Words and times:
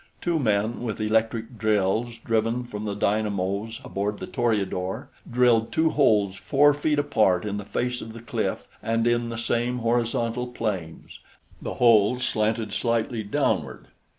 Two 0.19 0.39
men 0.39 0.81
with 0.81 0.99
electric 0.99 1.59
drills 1.59 2.17
driven 2.17 2.63
from 2.63 2.85
the 2.85 2.95
dynamos 2.95 3.79
aboard 3.85 4.17
the 4.17 4.25
Toreador 4.25 5.09
drilled 5.31 5.71
two 5.71 5.91
holes 5.91 6.35
four 6.37 6.73
feet 6.73 6.97
apart 6.97 7.45
in 7.45 7.57
the 7.57 7.65
face 7.65 8.01
of 8.01 8.13
the 8.13 8.19
cliff 8.19 8.65
and 8.81 9.05
in 9.05 9.29
the 9.29 9.37
same 9.37 9.77
horizontal 9.77 10.47
planes. 10.47 11.19
The 11.61 11.75
holes 11.75 12.23
slanted 12.25 12.73
slightly 12.73 13.21
downward. 13.21 13.89